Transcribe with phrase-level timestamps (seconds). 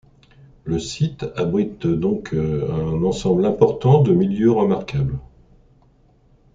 [0.63, 5.19] Le site abrite donc un ensemble important de milieux remarquables.